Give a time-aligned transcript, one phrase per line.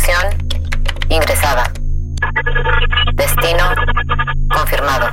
[0.00, 0.48] Conexión
[1.10, 1.70] ingresada.
[3.14, 3.64] Destino
[4.48, 5.10] confirmado.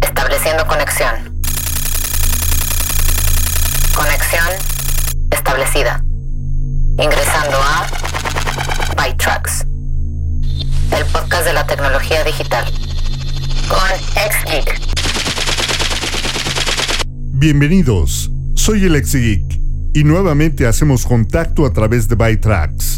[0.00, 1.14] Estableciendo conexión.
[3.94, 4.48] Conexión
[5.30, 6.02] establecida.
[6.98, 7.86] Ingresando a
[8.96, 9.64] ByTrax.
[10.96, 12.64] El podcast de la tecnología digital.
[13.68, 14.80] Con XGeek.
[17.34, 19.60] Bienvenidos, soy el XGeek
[19.94, 22.91] y nuevamente hacemos contacto a través de ByTrax.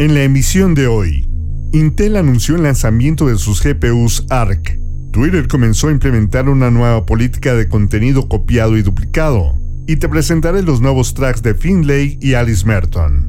[0.00, 1.28] En la emisión de hoy,
[1.72, 4.78] Intel anunció el lanzamiento de sus GPUs ARC.
[5.10, 9.54] Twitter comenzó a implementar una nueva política de contenido copiado y duplicado.
[9.88, 13.28] Y te presentaré los nuevos tracks de Finlay y Alice Merton.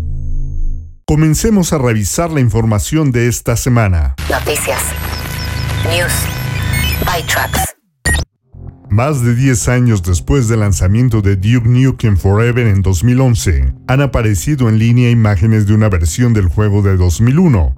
[1.07, 4.13] Comencemos a revisar la información de esta semana.
[4.29, 4.83] Noticias.
[5.89, 6.13] News.
[6.99, 7.78] ByTrax.
[8.91, 14.67] Más de 10 años después del lanzamiento de Duke Nukem Forever en 2011, han aparecido
[14.67, 17.75] en línea imágenes de una versión del juego de 2001.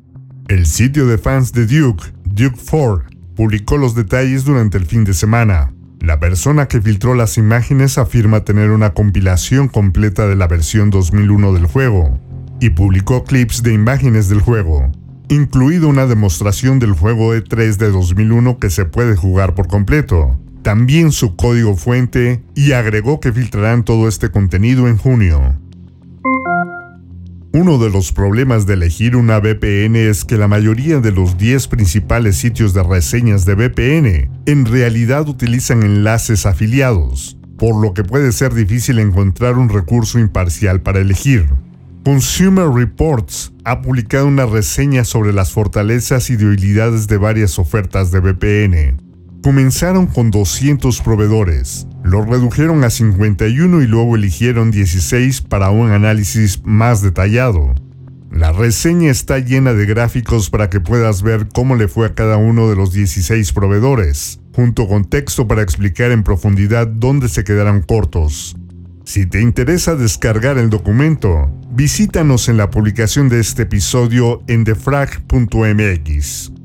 [0.47, 3.03] El sitio de fans de Duke, Duke 4,
[3.35, 5.73] publicó los detalles durante el fin de semana.
[5.99, 11.51] La persona que filtró las imágenes afirma tener una compilación completa de la versión 2001
[11.51, 12.21] del juego,
[12.61, 14.89] y publicó clips de imágenes del juego,
[15.27, 21.11] incluido una demostración del juego E3 de 2001 que se puede jugar por completo, también
[21.11, 25.55] su código fuente y agregó que filtrarán todo este contenido en junio.
[27.53, 31.67] Uno de los problemas de elegir una VPN es que la mayoría de los 10
[31.67, 38.31] principales sitios de reseñas de VPN en realidad utilizan enlaces afiliados, por lo que puede
[38.31, 41.49] ser difícil encontrar un recurso imparcial para elegir.
[42.05, 48.21] Consumer Reports ha publicado una reseña sobre las fortalezas y debilidades de varias ofertas de
[48.21, 49.10] VPN.
[49.41, 56.61] Comenzaron con 200 proveedores, los redujeron a 51 y luego eligieron 16 para un análisis
[56.63, 57.73] más detallado.
[58.31, 62.37] La reseña está llena de gráficos para que puedas ver cómo le fue a cada
[62.37, 67.81] uno de los 16 proveedores, junto con texto para explicar en profundidad dónde se quedaron
[67.81, 68.55] cortos.
[69.05, 76.60] Si te interesa descargar el documento, visítanos en la publicación de este episodio en defrag.mx.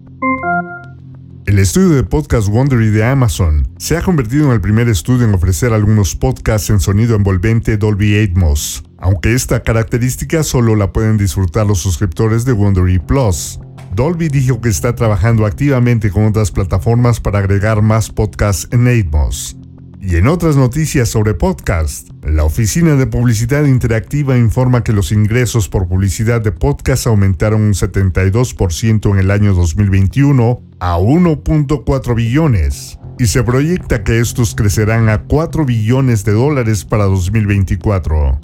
[1.47, 5.35] El estudio de podcast Wondery de Amazon se ha convertido en el primer estudio en
[5.35, 11.65] ofrecer algunos podcasts en sonido envolvente Dolby Atmos, aunque esta característica solo la pueden disfrutar
[11.65, 13.61] los suscriptores de Wondery Plus.
[13.95, 19.57] Dolby dijo que está trabajando activamente con otras plataformas para agregar más podcasts en Atmos.
[20.01, 25.69] Y en otras noticias sobre podcast, la Oficina de Publicidad Interactiva informa que los ingresos
[25.69, 33.27] por publicidad de podcast aumentaron un 72% en el año 2021 a 1.4 billones y
[33.27, 38.41] se proyecta que estos crecerán a 4 billones de dólares para 2024.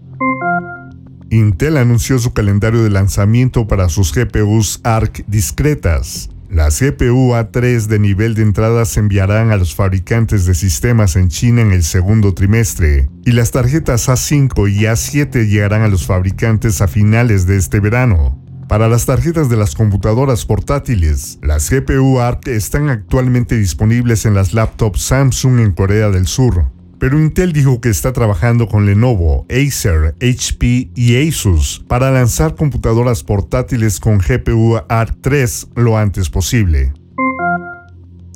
[1.30, 6.31] Intel anunció su calendario de lanzamiento para sus GPUs ARC discretas.
[6.52, 11.30] Las GPU A3 de nivel de entrada se enviarán a los fabricantes de sistemas en
[11.30, 16.82] China en el segundo trimestre, y las tarjetas A5 y A7 llegarán a los fabricantes
[16.82, 18.38] a finales de este verano.
[18.68, 24.52] Para las tarjetas de las computadoras portátiles, las GPU ARC están actualmente disponibles en las
[24.52, 26.66] laptops Samsung en Corea del Sur,
[27.02, 33.24] pero Intel dijo que está trabajando con Lenovo, Acer, HP y Asus para lanzar computadoras
[33.24, 36.92] portátiles con GPU ARC 3 lo antes posible.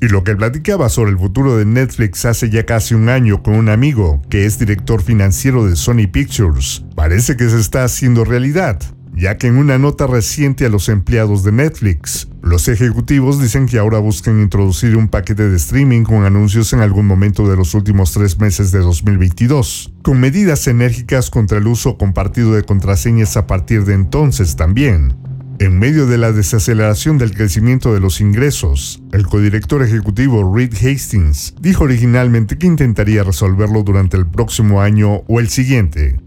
[0.00, 3.54] Y lo que platicaba sobre el futuro de Netflix hace ya casi un año con
[3.54, 8.80] un amigo que es director financiero de Sony Pictures, parece que se está haciendo realidad
[9.16, 13.78] ya que en una nota reciente a los empleados de Netflix, los ejecutivos dicen que
[13.78, 18.12] ahora buscan introducir un paquete de streaming con anuncios en algún momento de los últimos
[18.12, 23.84] tres meses de 2022, con medidas enérgicas contra el uso compartido de contraseñas a partir
[23.86, 25.16] de entonces también.
[25.58, 31.54] En medio de la desaceleración del crecimiento de los ingresos, el codirector ejecutivo Reed Hastings
[31.58, 36.20] dijo originalmente que intentaría resolverlo durante el próximo año o el siguiente,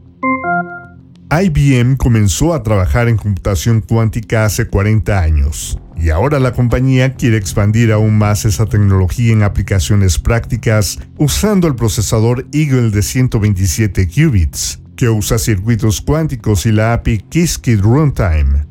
[1.31, 7.38] IBM comenzó a trabajar en computación cuántica hace 40 años y ahora la compañía quiere
[7.38, 14.81] expandir aún más esa tecnología en aplicaciones prácticas usando el procesador Eagle de 127 qubits,
[14.95, 18.65] que usa circuitos cuánticos y la API Qiskit Runtime.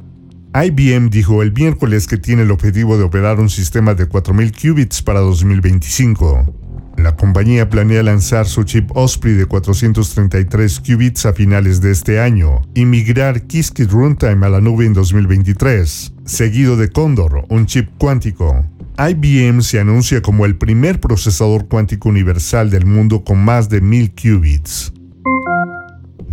[0.53, 5.03] IBM dijo el miércoles que tiene el objetivo de operar un sistema de 4000 qubits
[5.03, 6.58] para 2025.
[6.99, 12.62] La compañía planea lanzar su chip Osprey de 433 qubits a finales de este año
[12.75, 18.67] y migrar Qiskit Runtime a la nube en 2023, seguido de Condor, un chip cuántico.
[18.99, 24.12] IBM se anuncia como el primer procesador cuántico universal del mundo con más de 1000
[24.21, 24.93] qubits.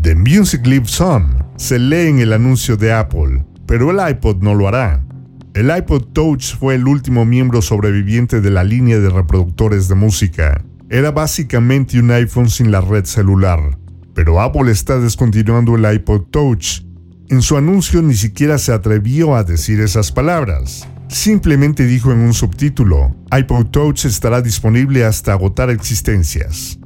[0.01, 3.45] The Music Lives On se lee en el anuncio de Apple.
[3.67, 5.04] pero el iPod no lo hará.
[5.55, 10.61] El iPod Touch fue el último miembro sobreviviente de la línea de reproductores de música.
[10.89, 13.77] Era básicamente un iPhone sin la red celular,
[14.13, 16.81] pero Apple está descontinuando el iPod Touch.
[17.29, 20.89] En su anuncio ni siquiera se atrevió a decir esas palabras.
[21.07, 26.77] Simplemente dijo en un subtítulo, iPod Touch estará disponible hasta agotar existencias.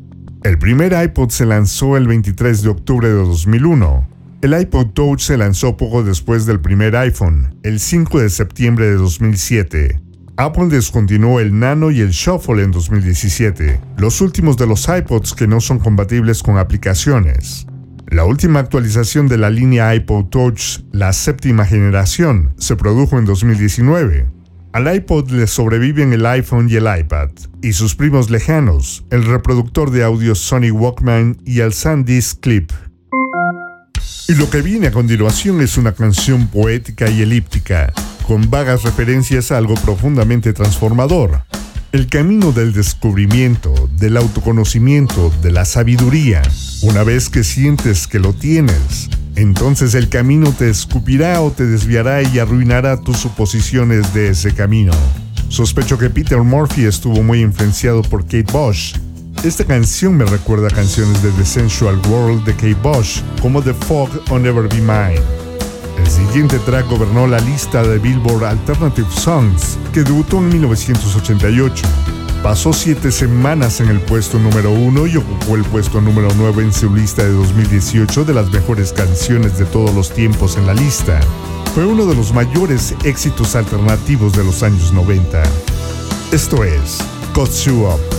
[0.43, 4.18] El primer iPod se lanzó el 23 de octubre de 2001.
[4.41, 8.93] El iPod Touch se lanzó poco después del primer iPhone, el 5 de septiembre de
[8.93, 9.99] 2007.
[10.37, 15.45] Apple descontinuó el Nano y el Shuffle en 2017, los últimos de los iPods que
[15.45, 17.67] no son compatibles con aplicaciones.
[18.07, 24.29] La última actualización de la línea iPod Touch, la séptima generación, se produjo en 2019.
[24.71, 27.31] Al iPod le sobreviven el iPhone y el iPad,
[27.61, 32.71] y sus primos lejanos, el reproductor de audio Sony Walkman y el SanDisk Clip.
[34.29, 37.91] Y lo que viene a continuación es una canción poética y elíptica,
[38.27, 41.41] con vagas referencias a algo profundamente transformador.
[41.91, 46.43] El camino del descubrimiento, del autoconocimiento, de la sabiduría.
[46.83, 52.21] Una vez que sientes que lo tienes, entonces el camino te escupirá o te desviará
[52.21, 54.91] y arruinará tus suposiciones de ese camino.
[55.47, 58.93] Sospecho que Peter Murphy estuvo muy influenciado por Kate Bush.
[59.43, 63.73] Esta canción me recuerda a canciones de The Sensual World de Kate Bush, como The
[63.73, 65.21] Fog on Never Be Mine.
[65.97, 71.87] El siguiente track gobernó la lista de Billboard Alternative Songs, que debutó en 1988.
[72.43, 76.73] Pasó siete semanas en el puesto número uno y ocupó el puesto número 9 en
[76.73, 81.17] su lista de 2018 de las mejores canciones de todos los tiempos en la lista.
[81.73, 85.41] Fue uno de los mayores éxitos alternativos de los años 90.
[86.33, 86.97] Esto es
[87.33, 88.18] Got You Up.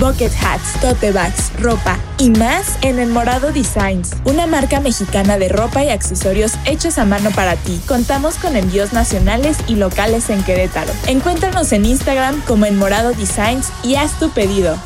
[0.00, 5.50] bucket hats, tote bags, ropa y más en El Morado Designs, una marca mexicana de
[5.50, 7.78] ropa y accesorios hechos a mano para ti.
[7.86, 10.90] Contamos con envíos nacionales y locales en Querétaro.
[11.06, 14.76] Encuéntranos en Instagram como El Morado Designs y haz tu pedido.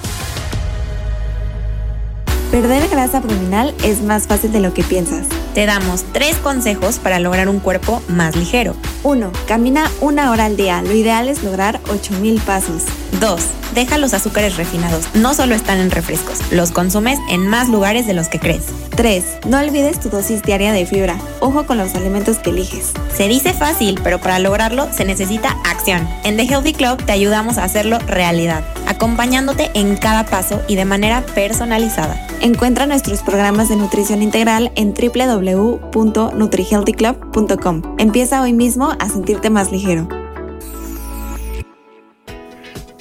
[2.50, 5.26] Perder grasa abdominal es más fácil de lo que piensas.
[5.54, 8.74] Te damos tres consejos para lograr un cuerpo más ligero.
[9.04, 9.30] 1.
[9.46, 10.82] Camina una hora al día.
[10.82, 12.84] Lo ideal es lograr 8000 pasos.
[13.20, 13.40] 2.
[13.74, 15.04] Deja los azúcares refinados.
[15.14, 18.64] No solo están en refrescos, los consumes en más lugares de los que crees.
[18.96, 19.24] 3.
[19.46, 21.16] No olvides tu dosis diaria de fibra.
[21.40, 22.92] Ojo con los alimentos que eliges.
[23.14, 26.08] Se dice fácil, pero para lograrlo se necesita acción.
[26.22, 30.84] En The Healthy Club te ayudamos a hacerlo realidad, acompañándote en cada paso y de
[30.84, 32.24] manera personalizada.
[32.40, 37.82] Encuentra nuestros programas de nutrición integral en www.nutrihealthyclub.com.
[37.98, 40.23] Empieza hoy mismo a sentirte más ligero.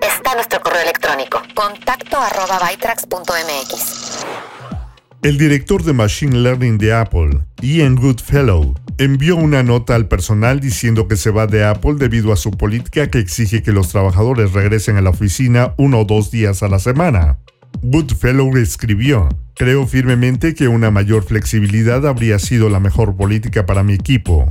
[0.00, 2.60] está nuestro correo electrónico contacto arroba
[5.22, 11.08] El director de Machine Learning de Apple, Ian Goodfellow, envió una nota al personal diciendo
[11.08, 14.96] que se va de Apple debido a su política que exige que los trabajadores regresen
[14.96, 17.38] a la oficina uno o dos días a la semana.
[17.82, 23.94] Goodfellow escribió, Creo firmemente que una mayor flexibilidad habría sido la mejor política para mi
[23.94, 24.48] equipo.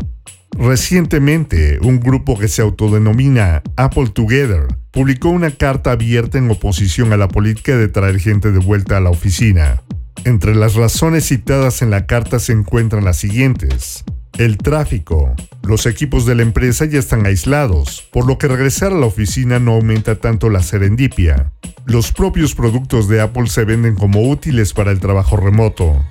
[0.57, 7.17] Recientemente, un grupo que se autodenomina Apple Together publicó una carta abierta en oposición a
[7.17, 9.81] la política de traer gente de vuelta a la oficina.
[10.25, 14.03] Entre las razones citadas en la carta se encuentran las siguientes.
[14.37, 15.33] El tráfico.
[15.63, 19.59] Los equipos de la empresa ya están aislados, por lo que regresar a la oficina
[19.59, 21.51] no aumenta tanto la serendipia.
[21.85, 26.03] Los propios productos de Apple se venden como útiles para el trabajo remoto.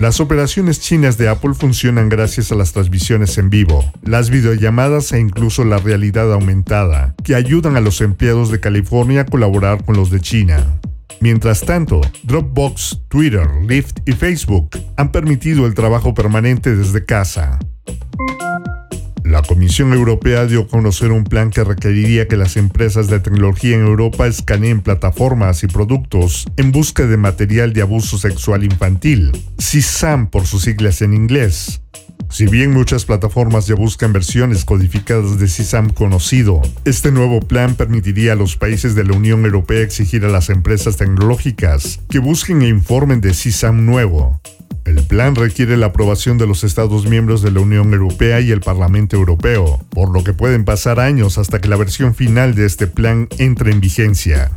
[0.00, 5.20] Las operaciones chinas de Apple funcionan gracias a las transmisiones en vivo, las videollamadas e
[5.20, 10.10] incluso la realidad aumentada, que ayudan a los empleados de California a colaborar con los
[10.10, 10.80] de China.
[11.20, 17.58] Mientras tanto, Dropbox, Twitter, Lyft y Facebook han permitido el trabajo permanente desde casa.
[19.30, 23.76] La Comisión Europea dio a conocer un plan que requeriría que las empresas de tecnología
[23.76, 30.26] en Europa escaneen plataformas y productos en busca de material de abuso sexual infantil, CISAM
[30.26, 31.80] por sus siglas en inglés,
[32.28, 38.32] si bien muchas plataformas ya buscan versiones codificadas de CISAM conocido, este nuevo plan permitiría
[38.32, 42.68] a los países de la Unión Europea exigir a las empresas tecnológicas que busquen e
[42.68, 44.40] informen de CISAM nuevo.
[44.90, 48.60] El plan requiere la aprobación de los Estados miembros de la Unión Europea y el
[48.60, 52.88] Parlamento Europeo, por lo que pueden pasar años hasta que la versión final de este
[52.88, 54.50] plan entre en vigencia.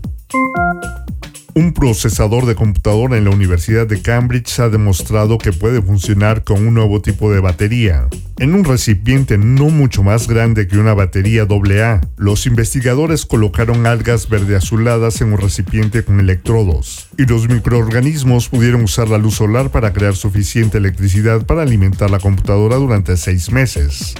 [1.55, 6.65] Un procesador de computadora en la Universidad de Cambridge ha demostrado que puede funcionar con
[6.65, 8.07] un nuevo tipo de batería.
[8.39, 14.29] En un recipiente no mucho más grande que una batería AA, los investigadores colocaron algas
[14.29, 19.69] verde azuladas en un recipiente con electrodos, y los microorganismos pudieron usar la luz solar
[19.69, 24.15] para crear suficiente electricidad para alimentar la computadora durante seis meses.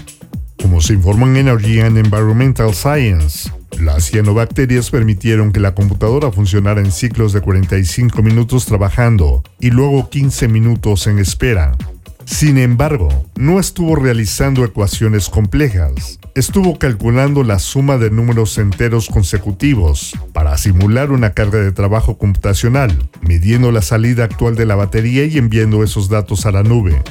[0.62, 6.82] Como se informó en Energy and Environmental Science, las cianobacterias permitieron que la computadora funcionara
[6.82, 11.78] en ciclos de 45 minutos trabajando y luego 15 minutos en espera.
[12.26, 20.14] Sin embargo, no estuvo realizando ecuaciones complejas, estuvo calculando la suma de números enteros consecutivos
[20.32, 25.38] para simular una carga de trabajo computacional, midiendo la salida actual de la batería y
[25.38, 27.02] enviando esos datos a la nube.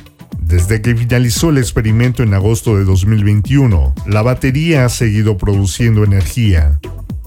[0.52, 6.78] Desde que finalizó el experimento en agosto de 2021, la batería ha seguido produciendo energía.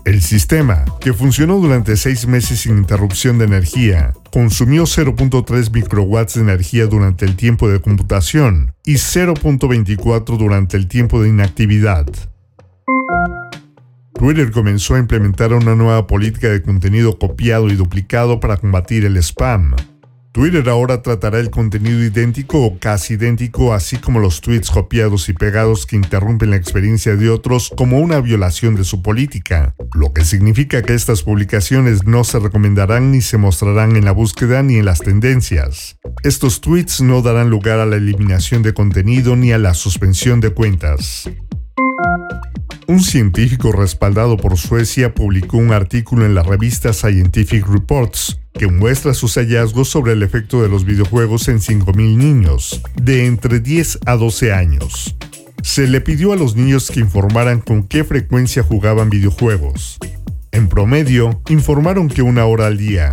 [0.06, 6.42] El sistema, que funcionó durante seis meses sin interrupción de energía, consumió 0.3 microwatts de
[6.42, 12.06] energía durante el tiempo de computación y 0.24 durante el tiempo de inactividad.
[14.14, 19.18] Twitter comenzó a implementar una nueva política de contenido copiado y duplicado para combatir el
[19.18, 19.74] spam,
[20.36, 25.34] Twitter ahora tratará el contenido idéntico o casi idéntico, así como los tweets copiados y
[25.34, 30.26] pegados que interrumpen la experiencia de otros como una violación de su política, lo que
[30.26, 34.84] significa que estas publicaciones no se recomendarán ni se mostrarán en la búsqueda ni en
[34.84, 35.96] las tendencias.
[36.22, 40.50] Estos tweets no darán lugar a la eliminación de contenido ni a la suspensión de
[40.50, 41.30] cuentas.
[42.88, 49.14] Un científico respaldado por Suecia publicó un artículo en la revista Scientific Reports que muestra
[49.14, 54.16] sus hallazgos sobre el efecto de los videojuegos en 5.000 niños, de entre 10 a
[54.16, 55.16] 12 años.
[55.62, 59.98] Se le pidió a los niños que informaran con qué frecuencia jugaban videojuegos.
[60.52, 63.12] En promedio, informaron que una hora al día.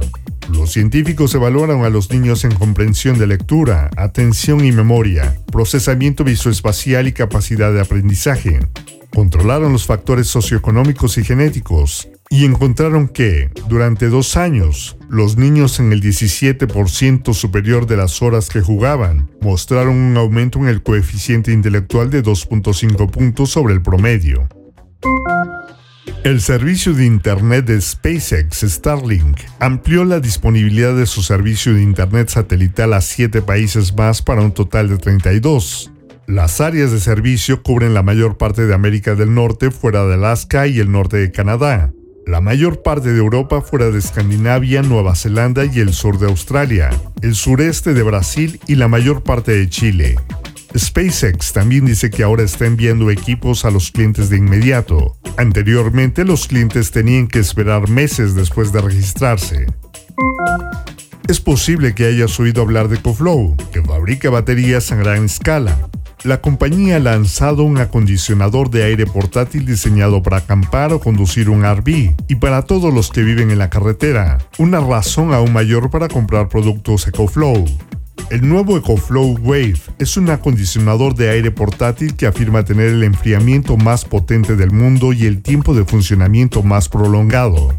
[0.50, 7.08] Los científicos evaluaron a los niños en comprensión de lectura, atención y memoria, procesamiento visoespacial
[7.08, 8.60] y capacidad de aprendizaje.
[9.14, 15.92] Controlaron los factores socioeconómicos y genéticos, y encontraron que, durante dos años, los niños en
[15.92, 22.08] el 17% superior de las horas que jugaban mostraron un aumento en el coeficiente intelectual
[22.08, 24.48] de 2.5 puntos sobre el promedio.
[26.24, 32.30] El servicio de Internet de SpaceX Starlink amplió la disponibilidad de su servicio de Internet
[32.30, 35.92] satelital a siete países más para un total de 32.
[36.26, 40.66] Las áreas de servicio cubren la mayor parte de América del Norte fuera de Alaska
[40.66, 41.92] y el norte de Canadá,
[42.26, 46.90] la mayor parte de Europa fuera de Escandinavia, Nueva Zelanda y el sur de Australia,
[47.20, 50.16] el sureste de Brasil y la mayor parte de Chile.
[50.76, 55.16] SpaceX también dice que ahora está enviando equipos a los clientes de inmediato.
[55.36, 59.66] Anteriormente los clientes tenían que esperar meses después de registrarse.
[61.28, 65.88] Es posible que hayas oído hablar de CoFlow, que fabrica baterías a gran escala.
[66.24, 71.64] La compañía ha lanzado un acondicionador de aire portátil diseñado para acampar o conducir un
[71.64, 76.08] RV y para todos los que viven en la carretera, una razón aún mayor para
[76.08, 77.64] comprar productos EcoFlow.
[78.30, 83.76] El nuevo EcoFlow Wave es un acondicionador de aire portátil que afirma tener el enfriamiento
[83.76, 87.74] más potente del mundo y el tiempo de funcionamiento más prolongado.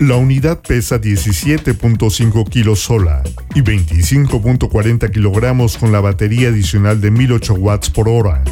[0.00, 3.22] La unidad pesa 17.5 kilos sola
[3.54, 8.42] y 25.40 kilogramos con la batería adicional de 1008 watts por hora.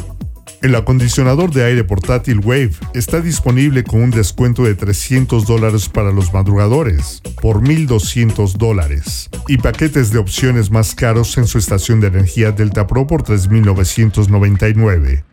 [0.61, 6.13] El acondicionador de aire portátil Wave está disponible con un descuento de 300 dólares para
[6.13, 12.07] los madrugadores por 1.200 dólares y paquetes de opciones más caros en su estación de
[12.07, 15.23] energía Delta Pro por 3.999.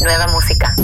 [0.00, 0.74] Nueva música.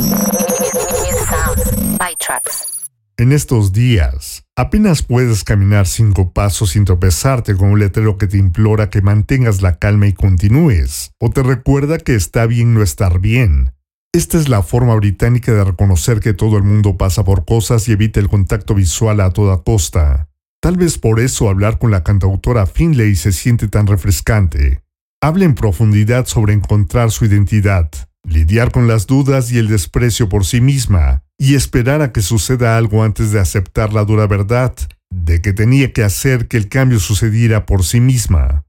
[1.99, 2.89] By Tracks.
[3.17, 8.39] En estos días, apenas puedes caminar cinco pasos sin tropezarte con un letrero que te
[8.39, 13.21] implora que mantengas la calma y continúes, o te recuerda que está bien no estar
[13.21, 13.73] bien.
[14.13, 17.93] Esta es la forma británica de reconocer que todo el mundo pasa por cosas y
[17.93, 20.29] evita el contacto visual a toda costa.
[20.61, 24.83] Tal vez por eso hablar con la cantautora Finlay se siente tan refrescante.
[25.23, 27.91] Habla en profundidad sobre encontrar su identidad,
[28.25, 32.77] lidiar con las dudas y el desprecio por sí misma, y esperar a que suceda
[32.77, 34.75] algo antes de aceptar la dura verdad
[35.11, 38.65] de que tenía que hacer que el cambio sucediera por sí misma.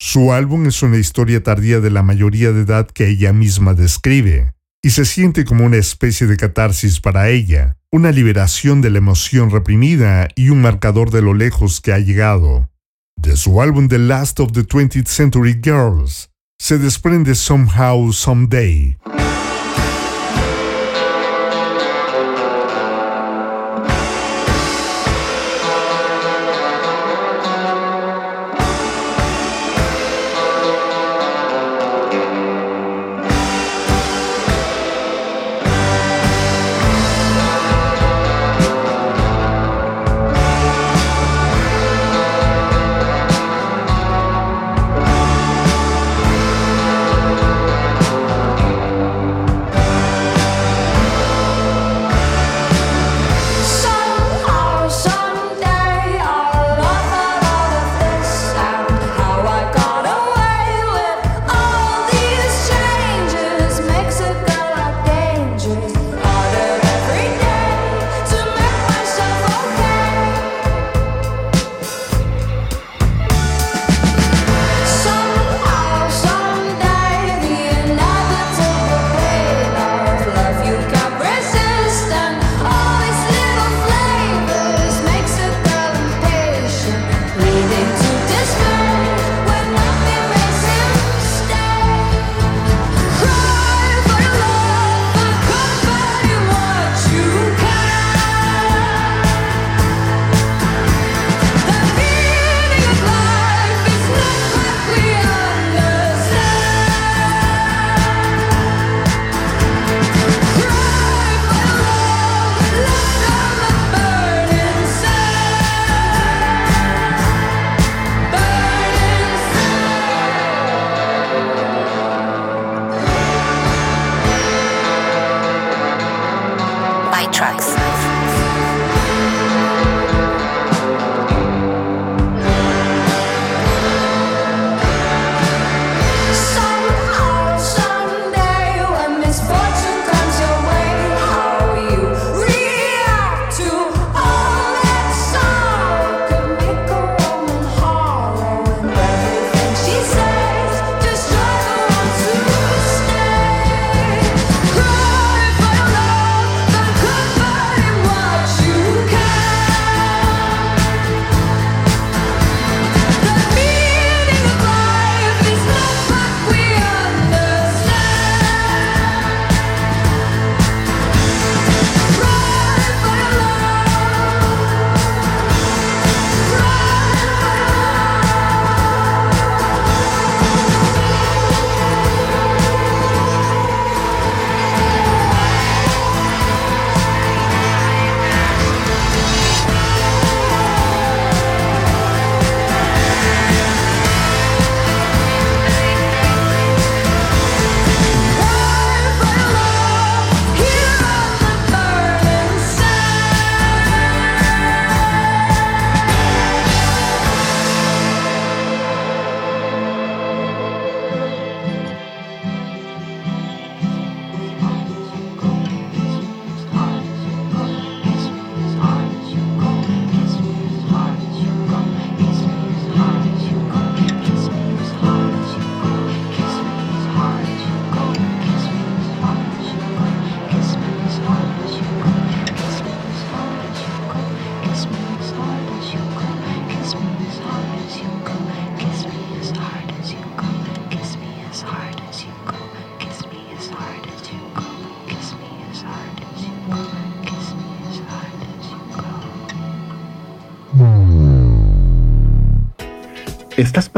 [0.00, 4.52] Su álbum es una historia tardía de la mayoría de edad que ella misma describe,
[4.82, 9.50] y se siente como una especie de catarsis para ella, una liberación de la emoción
[9.50, 12.70] reprimida y un marcador de lo lejos que ha llegado.
[13.16, 18.96] De su álbum The Last of the 20th Century Girls, se desprende Somehow Someday.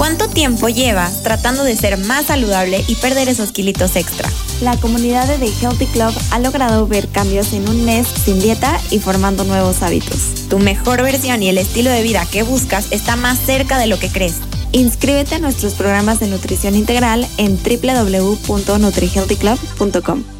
[0.00, 4.30] ¿Cuánto tiempo llevas tratando de ser más saludable y perder esos kilitos extra?
[4.62, 8.80] La comunidad de The Healthy Club ha logrado ver cambios en un mes sin dieta
[8.90, 10.46] y formando nuevos hábitos.
[10.48, 13.98] Tu mejor versión y el estilo de vida que buscas está más cerca de lo
[13.98, 14.36] que crees.
[14.72, 20.39] Inscríbete a nuestros programas de nutrición integral en www.nutrihealthyclub.com.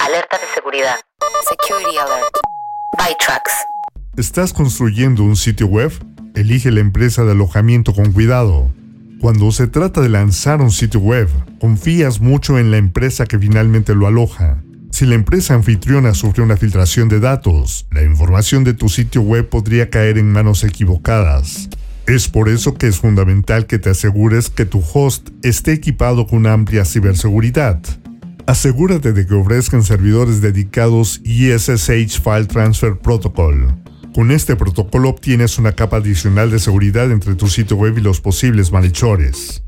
[0.00, 0.96] Alerta de seguridad.
[1.48, 2.34] Security alert.
[2.98, 3.52] By Trucks.
[4.16, 5.92] ¿Estás construyendo un sitio web?
[6.34, 8.70] Elige la empresa de alojamiento con cuidado.
[9.20, 11.28] Cuando se trata de lanzar un sitio web,
[11.60, 14.62] confías mucho en la empresa que finalmente lo aloja.
[14.90, 19.48] Si la empresa anfitriona sufre una filtración de datos, la información de tu sitio web
[19.48, 21.68] podría caer en manos equivocadas.
[22.06, 26.46] Es por eso que es fundamental que te asegures que tu host esté equipado con
[26.46, 27.80] amplia ciberseguridad.
[28.46, 33.72] Asegúrate de que ofrezcan servidores dedicados y SSH File Transfer Protocol.
[34.14, 38.20] Con este protocolo obtienes una capa adicional de seguridad entre tu sitio web y los
[38.20, 39.62] posibles malhechores.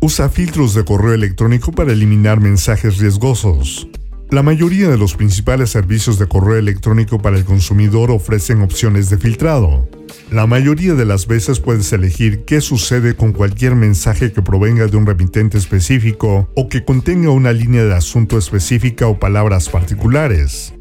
[0.00, 3.88] Usa filtros de correo electrónico para eliminar mensajes riesgosos.
[4.30, 9.18] La mayoría de los principales servicios de correo electrónico para el consumidor ofrecen opciones de
[9.18, 9.88] filtrado.
[10.30, 14.96] La mayoría de las veces puedes elegir qué sucede con cualquier mensaje que provenga de
[14.96, 20.74] un remitente específico o que contenga una línea de asunto específica o palabras particulares.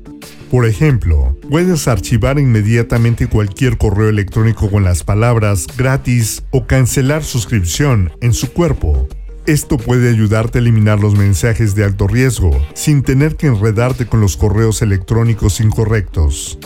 [0.51, 8.11] Por ejemplo, puedes archivar inmediatamente cualquier correo electrónico con las palabras gratis o cancelar suscripción
[8.21, 9.07] en su cuerpo.
[9.49, 14.21] Esto puede ayudarte a eliminar los mensajes de alto riesgo sin tener que enredarte con
[14.21, 16.59] los correos electrónicos incorrectos.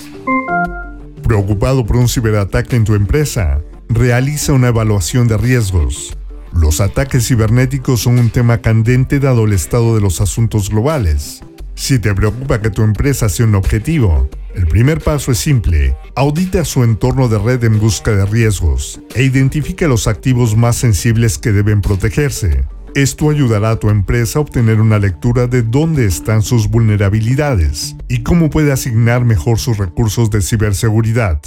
[1.24, 6.18] Preocupado por un ciberataque en tu empresa, realiza una evaluación de riesgos.
[6.52, 11.42] Los ataques cibernéticos son un tema candente dado el estado de los asuntos globales.
[11.76, 15.96] Si te preocupa que tu empresa sea un objetivo, el primer paso es simple.
[16.16, 21.38] Audita su entorno de red en busca de riesgos e identifica los activos más sensibles
[21.38, 22.66] que deben protegerse.
[22.96, 28.22] Esto ayudará a tu empresa a obtener una lectura de dónde están sus vulnerabilidades y
[28.22, 31.42] cómo puede asignar mejor sus recursos de ciberseguridad.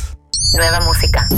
[0.54, 1.28] Nueva música.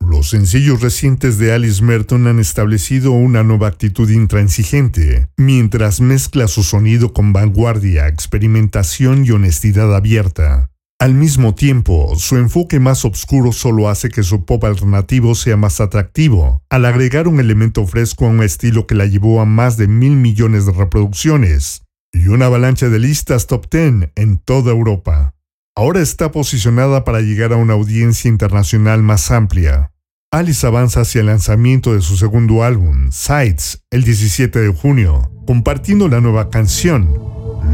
[0.00, 6.62] Los sencillos recientes de Alice Merton han establecido una nueva actitud intransigente, mientras mezcla su
[6.62, 10.68] sonido con vanguardia, experimentación y honestidad abierta.
[11.04, 15.82] Al mismo tiempo, su enfoque más oscuro solo hace que su pop alternativo sea más
[15.82, 19.86] atractivo, al agregar un elemento fresco a un estilo que la llevó a más de
[19.86, 25.34] mil millones de reproducciones y una avalancha de listas top 10 en toda Europa.
[25.76, 29.92] Ahora está posicionada para llegar a una audiencia internacional más amplia.
[30.32, 36.08] Alice avanza hacia el lanzamiento de su segundo álbum, Sights, el 17 de junio, compartiendo
[36.08, 37.10] la nueva canción,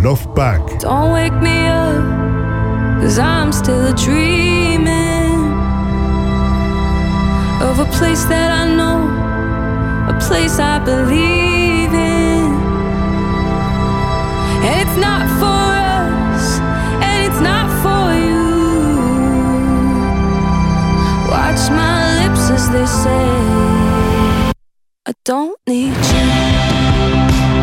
[0.02, 0.80] Love Back.
[0.80, 2.19] Don't wake me up,
[3.00, 5.40] cause I'm still a dreaming
[7.68, 9.00] of a place that I know,
[10.14, 12.52] a place I believe in.
[14.66, 15.64] And it's not for
[16.02, 16.58] us,
[17.06, 18.44] and it's not for you.
[21.30, 23.26] Watch my lips as they say,
[25.06, 27.59] I don't need you.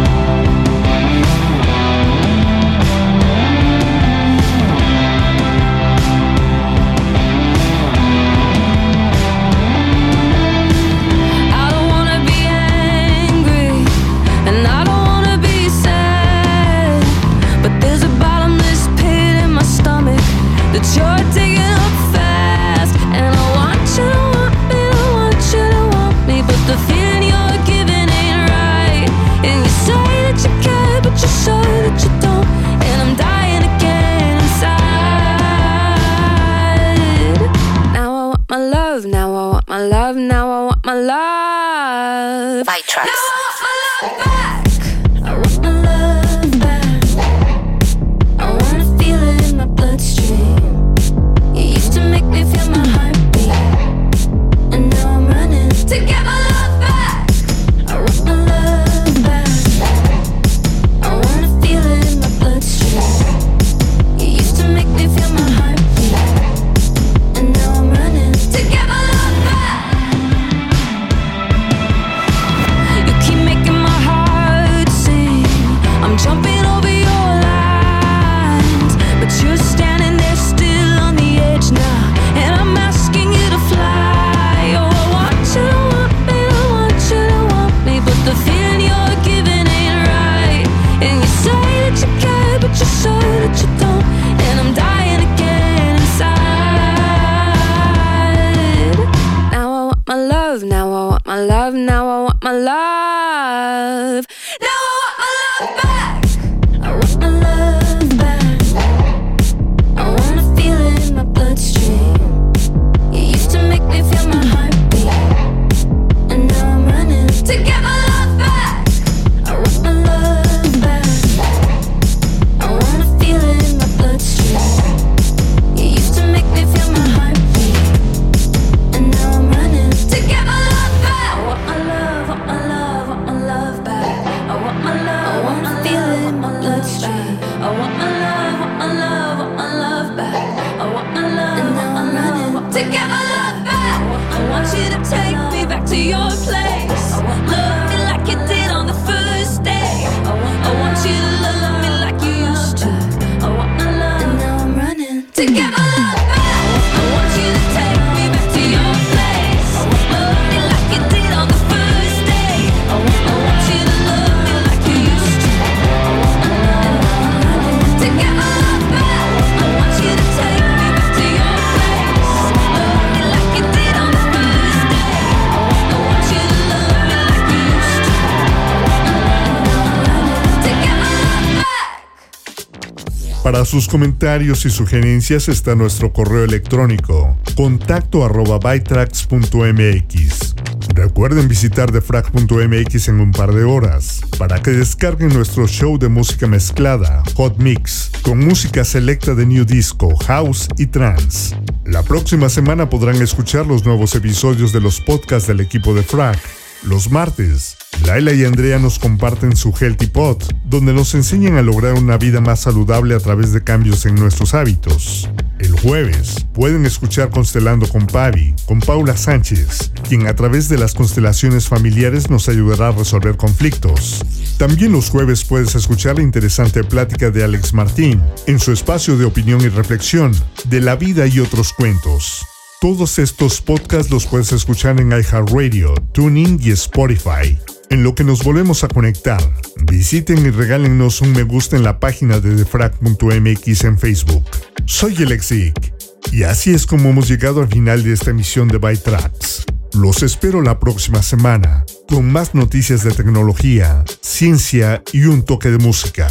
[183.68, 190.56] Sus comentarios y sugerencias está nuestro correo electrónico contacto arroba bytrax.mx.
[190.96, 196.48] Recuerden visitar defrag.mx en un par de horas para que descarguen nuestro show de música
[196.48, 201.58] mezclada, Hot Mix, con música selecta de New Disco, House y Trance.
[201.86, 206.40] La próxima semana podrán escuchar los nuevos episodios de los podcasts del equipo de Frag.
[206.84, 211.96] Los martes, Laila y Andrea nos comparten su Healthy Pot, donde nos enseñan a lograr
[211.96, 215.30] una vida más saludable a través de cambios en nuestros hábitos.
[215.60, 220.94] El jueves pueden escuchar Constelando con Pavi, con Paula Sánchez, quien a través de las
[220.94, 224.24] constelaciones familiares nos ayudará a resolver conflictos.
[224.58, 229.26] También los jueves puedes escuchar la interesante plática de Alex Martín en su espacio de
[229.26, 230.32] opinión y reflexión
[230.66, 232.46] de la vida y otros cuentos.
[232.80, 237.58] Todos estos podcasts los puedes escuchar en iHeartRadio, TuneIn y Spotify.
[237.90, 239.42] En lo que nos volvemos a conectar,
[239.88, 244.44] visiten y regálenos un me gusta en la página de defrag.mx en Facebook.
[244.86, 245.92] Soy Alexic
[246.32, 249.66] y así es como hemos llegado al final de esta emisión de Byte Tracks.
[249.94, 255.80] Los espero la próxima semana con más noticias de tecnología, ciencia y un toque de
[255.80, 256.28] música.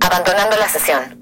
[0.00, 1.21] Abandonando la sesión.